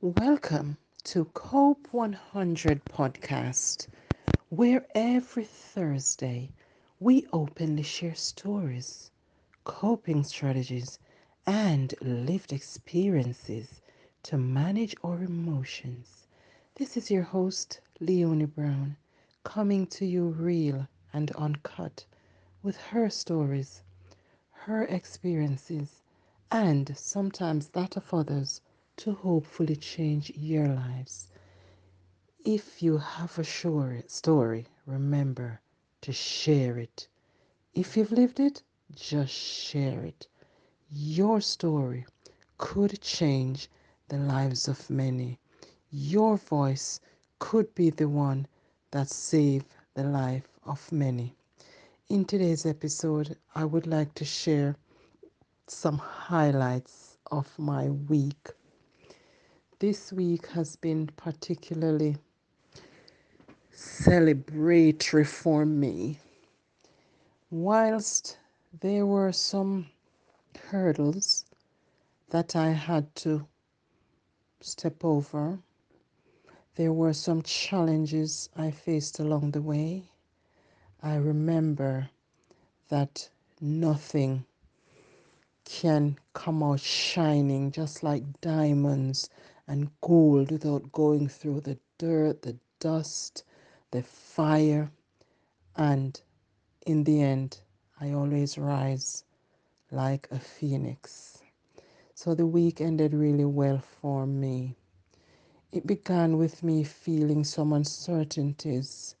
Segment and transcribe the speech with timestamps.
[0.00, 3.88] Welcome to Cope 100 podcast,
[4.48, 6.50] where every Thursday
[6.98, 9.10] we openly share stories,
[9.64, 10.98] coping strategies,
[11.46, 13.82] and lived experiences
[14.22, 16.26] to manage our emotions.
[16.76, 18.96] This is your host, Leonie Brown,
[19.44, 22.06] coming to you real and uncut
[22.62, 23.82] with her stories,
[24.66, 26.02] her experiences,
[26.50, 28.60] and sometimes that of others
[28.96, 31.28] to hopefully change your lives.
[32.44, 35.60] If you have a sure story, remember
[36.00, 37.06] to share it.
[37.74, 40.26] If you've lived it, just share it.
[40.90, 42.04] Your story
[42.58, 43.70] could change
[44.08, 45.38] the lives of many.
[45.90, 46.98] Your voice
[47.38, 48.48] could be the one
[48.90, 49.64] that save
[49.94, 51.36] the life of many.
[52.08, 54.76] In today's episode, I would like to share
[55.66, 58.50] some highlights of my week
[59.78, 62.16] this week has been particularly
[63.74, 66.18] celebratory for me.
[67.50, 68.38] Whilst
[68.80, 69.86] there were some
[70.70, 71.44] hurdles
[72.30, 73.46] that I had to
[74.60, 75.58] step over,
[76.76, 80.04] there were some challenges I faced along the way.
[81.02, 82.10] I remember
[82.88, 83.30] that
[83.60, 84.44] nothing
[85.64, 89.30] can come out shining just like diamonds
[89.68, 93.44] and gold without going through the dirt, the dust,
[93.92, 94.90] the fire.
[95.76, 96.20] And
[96.86, 97.60] in the end,
[98.00, 99.24] I always rise
[99.90, 101.42] like a phoenix.
[102.14, 104.76] So the week ended really well for me.
[105.72, 109.16] It began with me feeling some uncertainties,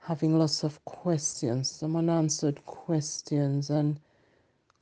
[0.00, 4.00] having lots of questions, some unanswered questions, and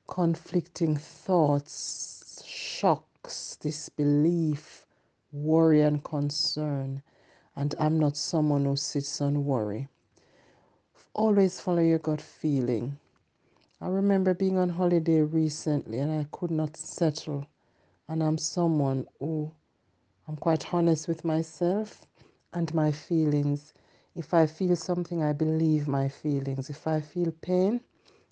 [0.08, 4.86] conflicting thoughts, shocks, disbelief,
[5.32, 7.02] worry and concern.
[7.56, 9.88] And I'm not someone who sits on worry.
[11.14, 12.98] Always follow your gut feeling.
[13.80, 17.46] I remember being on holiday recently and I could not settle.
[18.08, 19.52] And I'm someone who
[20.28, 22.06] I'm quite honest with myself
[22.52, 23.74] and my feelings.
[24.16, 26.70] If I feel something, I believe my feelings.
[26.70, 27.82] If I feel pain,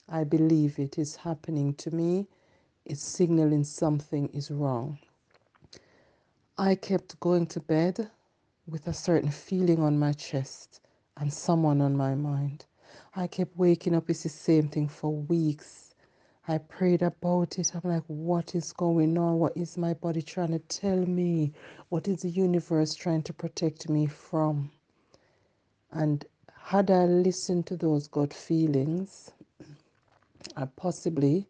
[0.09, 2.27] I believe it is happening to me.
[2.87, 4.99] It's signaling something is wrong.
[6.59, 8.11] I kept going to bed
[8.67, 10.81] with a certain feeling on my chest
[11.19, 12.67] and someone on my mind.
[13.15, 15.95] I kept waking up, it's the same thing for weeks.
[16.49, 17.73] I prayed about it.
[17.75, 19.39] I'm like, what is going on?
[19.39, 21.53] What is my body trying to tell me?
[21.91, 24.71] What is the universe trying to protect me from?
[25.97, 26.27] And
[26.65, 29.31] had I listened to those gut feelings,
[30.57, 31.47] I possibly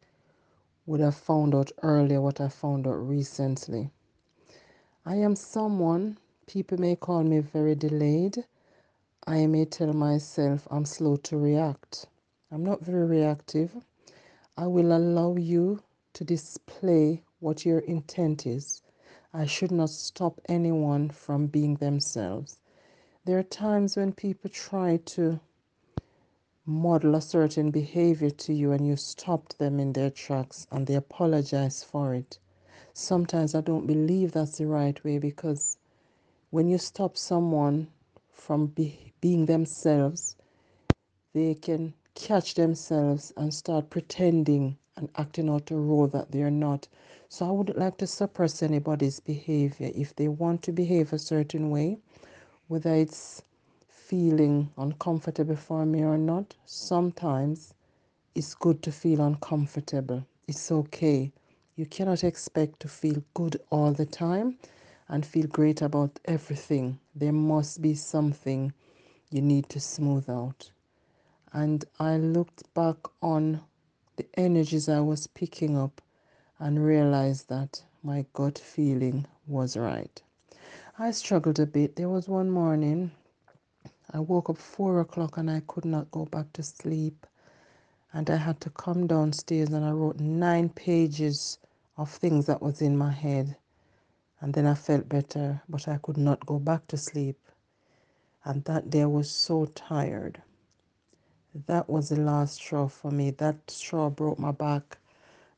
[0.85, 3.91] would have found out earlier what I found out recently.
[5.07, 8.45] I am someone, people may call me very delayed.
[9.27, 12.07] I may tell myself I'm slow to react.
[12.53, 13.75] I'm not very reactive.
[14.59, 15.83] I will allow you
[16.13, 18.83] to display what your intent is.
[19.33, 22.59] I should not stop anyone from being themselves.
[23.25, 25.41] There are times when people try to
[26.67, 30.95] model a certain behavior to you and you stopped them in their tracks and they
[30.95, 32.39] apologize for it
[32.97, 35.77] sometimes I don't believe that's the right way because
[36.51, 37.89] when you stop someone
[38.33, 40.37] from be, being themselves,
[41.33, 46.87] they can catch themselves and start pretending and acting out a role that they're not.
[47.29, 49.91] So I wouldn't like to suppress anybody's behavior.
[49.93, 51.99] If they want to behave a certain way,
[52.69, 53.43] whether it's
[53.89, 57.75] feeling uncomfortable for me or not, sometimes
[58.35, 60.25] it's good to feel uncomfortable.
[60.47, 61.33] It's okay
[61.77, 64.57] you cannot expect to feel good all the time
[65.09, 67.01] and feel great about everything.
[67.17, 68.73] There must be something
[69.31, 70.71] you need to smooth out.
[71.53, 73.61] And I looked back on
[74.17, 76.01] the energies I was picking up
[76.61, 80.23] and realized that my gut feeling was right.
[80.97, 81.97] I struggled a bit.
[81.97, 83.11] There was one morning
[84.13, 87.27] I woke up four o'clock and I could not go back to sleep.
[88.13, 91.59] And I had to come downstairs and I wrote nine pages
[91.97, 93.57] of things that was in my head.
[94.41, 97.41] And then I felt better, but I could not go back to sleep.
[98.45, 100.41] And that day I was so tired.
[101.67, 103.33] That was the last straw for me.
[103.33, 104.99] That straw broke my back.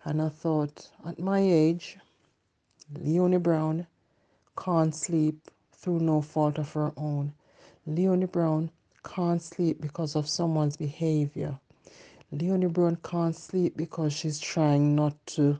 [0.02, 1.98] And I thought, at my age,
[2.94, 3.86] Leonie Brown
[4.56, 7.32] can't sleep through no fault of her own.
[7.86, 8.70] Leonie Brown
[9.04, 11.58] can't sleep because of someone's behavior.
[12.32, 15.58] Leonie Brown can't sleep because she's trying not to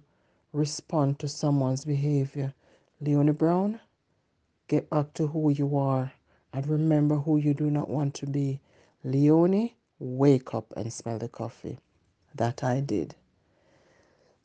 [0.53, 2.53] respond to someone's behavior.
[3.01, 3.79] Leonie Brown,
[4.69, 6.13] get back to who you are
[6.53, 8.61] and remember who you do not want to be.
[9.05, 11.79] Leonie, wake up and smell the coffee.
[12.35, 13.15] That I did.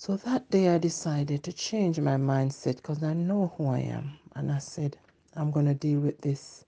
[0.03, 4.17] So that day I decided to change my mindset because I know who I am.
[4.33, 4.97] And I said,
[5.35, 6.65] I'm going to deal with this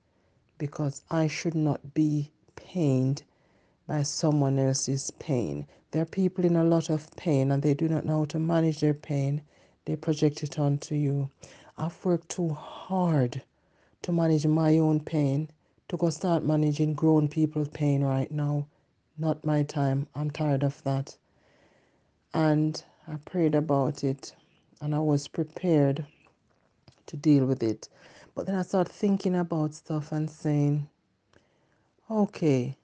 [0.59, 3.23] because I should not be pained
[3.87, 5.65] by someone else's pain.
[5.89, 8.37] There are people in a lot of pain and they do not know how to
[8.37, 9.41] manage their pain.
[9.85, 11.31] They project it onto you.
[11.75, 13.41] I've worked too hard
[14.03, 15.49] to manage my own pain
[15.87, 18.67] to go start managing grown people's pain right now.
[19.17, 20.05] Not my time.
[20.13, 21.17] I'm tired of that.
[22.35, 24.33] And I prayed about it
[24.81, 26.05] and I was prepared
[27.07, 27.89] to deal with it.
[28.35, 30.89] But then I started thinking about stuff and saying,
[32.09, 32.77] okay,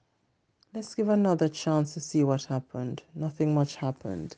[0.74, 3.02] let's give another chance to see what happened.
[3.14, 4.36] Nothing much happened.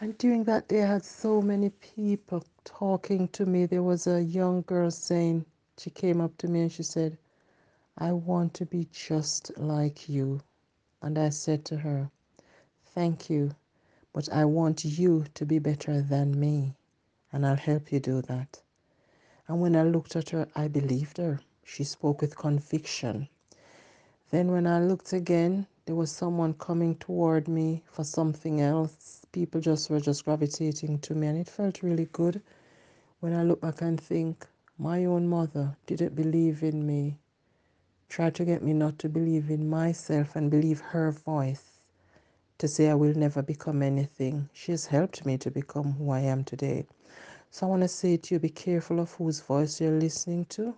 [0.00, 3.66] And during that day, I had so many people talking to me.
[3.66, 5.44] There was a young girl saying,
[5.78, 7.18] she came up to me and she said,
[7.96, 10.40] I want to be just like you.
[11.02, 12.10] And I said to her,
[12.94, 13.54] Thank you,
[14.12, 16.74] but I want you to be better than me,
[17.32, 18.62] and I'll help you do that.
[19.46, 21.40] And when I looked at her, I believed her.
[21.64, 23.28] She spoke with conviction.
[24.30, 29.22] Then, when I looked again, there was someone coming toward me for something else.
[29.32, 32.42] People just were just gravitating to me, and it felt really good
[33.20, 34.46] when I look back and think,
[34.78, 37.18] my own mother didn't believe in me,
[38.08, 41.77] tried to get me not to believe in myself and believe her voice
[42.58, 44.48] to say I will never become anything.
[44.52, 46.86] She has helped me to become who I am today.
[47.50, 50.74] So I want to say to you be careful of whose voice you're listening to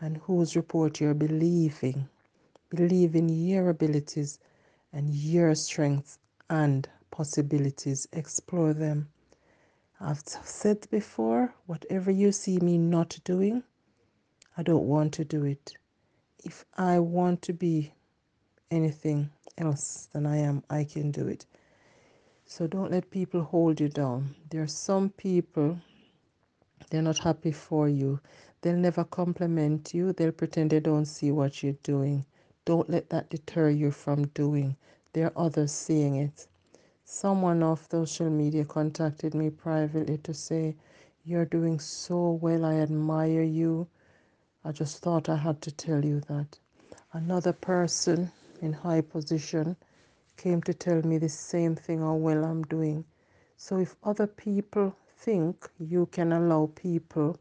[0.00, 2.08] and whose report you're believing.
[2.70, 4.38] Believe in your abilities
[4.92, 6.18] and your strengths
[6.48, 8.08] and possibilities.
[8.12, 9.08] Explore them.
[10.00, 13.64] I've said before, whatever you see me not doing,
[14.56, 15.74] I don't want to do it.
[16.44, 17.92] If I want to be
[18.70, 21.46] anything else than I am, I can do it.
[22.46, 24.34] So don't let people hold you down.
[24.50, 25.78] There are some people,
[26.90, 28.20] they're not happy for you.
[28.62, 30.12] They'll never compliment you.
[30.12, 32.26] They'll pretend they don't see what you're doing.
[32.64, 34.76] Don't let that deter you from doing.
[35.12, 36.46] There are others seeing it.
[37.04, 40.76] Someone off social media contacted me privately to say,
[41.24, 42.64] You're doing so well.
[42.64, 43.86] I admire you.
[44.64, 46.58] I just thought I had to tell you that.
[47.12, 49.76] Another person in high position
[50.36, 53.04] came to tell me the same thing how well I'm doing.
[53.56, 57.38] So if other people think you can allow people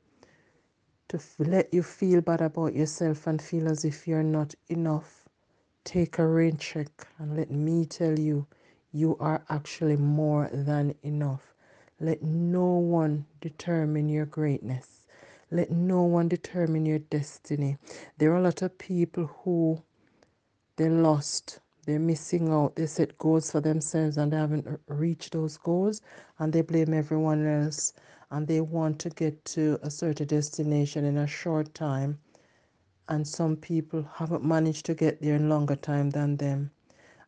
[1.09, 5.27] to let you feel bad about yourself and feel as if you're not enough,
[5.85, 8.47] take a rain check and let me tell you,
[8.91, 11.53] you are actually more than enough.
[11.99, 15.05] Let no one determine your greatness.
[15.51, 17.77] Let no one determine your destiny.
[18.17, 19.81] There are a lot of people who
[20.79, 22.77] they lost, they're missing out.
[22.77, 26.01] They set goals for themselves and they haven't reached those goals
[26.39, 27.91] and they blame everyone else.
[28.31, 32.19] And they want to get to a certain destination in a short time.
[33.09, 36.71] And some people haven't managed to get there in longer time than them.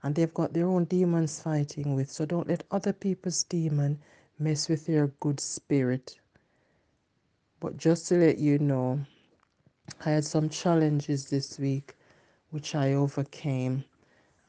[0.02, 2.10] And they've got their own demons fighting with.
[2.10, 4.00] So don't let other people's demon
[4.40, 6.18] mess with your good spirit.
[7.60, 9.02] But just to let you know
[10.06, 11.96] i had some challenges this week
[12.52, 13.84] which i overcame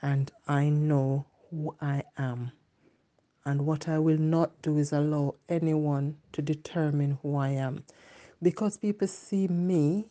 [0.02, 2.52] and i know who i am
[3.46, 7.84] and what i will not do is allow anyone to determine who i am
[8.42, 10.06] because people see me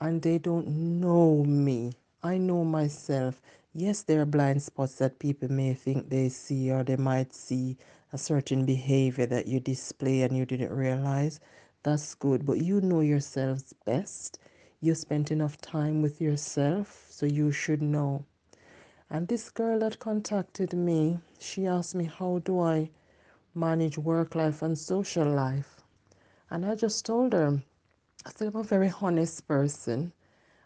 [0.00, 1.92] and they don't know me.
[2.22, 3.40] I know myself.
[3.74, 7.76] Yes, there are blind spots that people may think they see, or they might see
[8.12, 11.40] a certain behavior that you display and you didn't realize.
[11.82, 14.38] That's good, but you know yourselves best.
[14.80, 18.24] You spent enough time with yourself, so you should know.
[19.10, 22.90] And this girl that contacted me, she asked me, How do I
[23.54, 25.82] manage work life and social life?
[26.50, 27.62] And I just told her,
[28.24, 30.12] I said, I'm a very honest person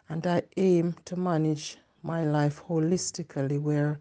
[0.09, 3.99] and I aim to manage my life holistically where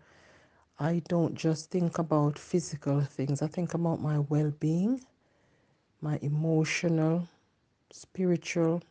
[0.79, 5.05] I don't just think about physical things, I think about my well being,
[6.01, 7.29] my emotional,
[7.91, 8.83] spiritual,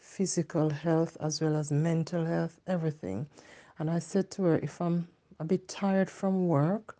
[0.00, 3.26] physical health, as well as mental health, everything.
[3.78, 5.08] And I said to her, if I'm
[5.40, 6.96] a bit tired from work,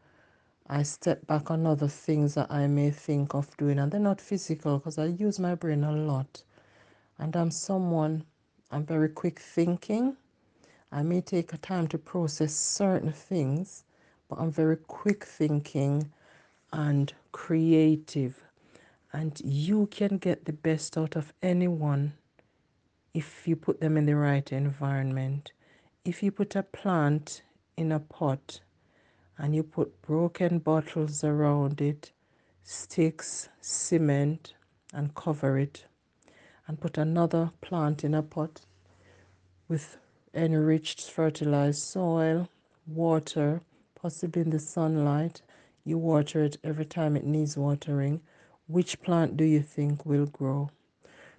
[0.69, 4.21] I step back on other things that I may think of doing, and they're not
[4.21, 6.43] physical because I use my brain a lot.
[7.19, 8.25] And I'm someone,
[8.71, 10.17] I'm very quick thinking
[10.90, 13.85] I may take a time to process certain things,
[14.28, 16.11] but I'm very quick thinking
[16.73, 18.40] and creative.
[19.12, 22.14] And you can get the best out of anyone
[23.19, 25.51] if you put them in the right environment.
[26.05, 27.43] If you put a plant
[27.77, 28.61] in a pot
[29.37, 32.13] and you put broken bottles around it,
[32.63, 34.55] sticks, cement,
[34.95, 35.85] and cover it,
[36.69, 38.61] and put another plant in a pot
[39.67, 39.99] with
[40.33, 42.49] enriched fertilized soil,
[42.87, 43.63] water,
[43.97, 45.43] possibly in the sunlight.
[45.83, 48.21] You water it every time it needs watering.
[48.69, 50.71] Which plant do you think will grow?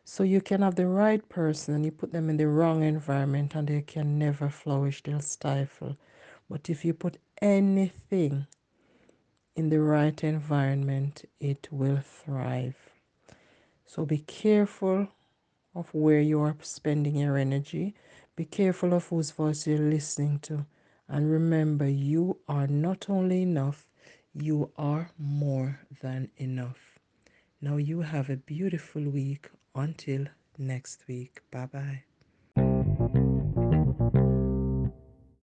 [0.04, 3.56] So you can have the right person and you put them in the wrong environment
[3.56, 5.98] and they can never flourish, they'll stifle.
[6.50, 8.48] But if you put anything
[9.56, 12.76] in the right environment, it will thrive.
[13.86, 15.08] So be careful
[15.76, 17.96] of where you are spending your energy.
[18.36, 20.66] Be careful of whose voice you're listening to.
[21.08, 23.88] And remember, you are not only enough,
[24.34, 27.00] you are more than enough.
[27.62, 29.50] Now, you have a beautiful week.
[29.74, 31.42] Until next week.
[31.52, 32.04] Bye bye.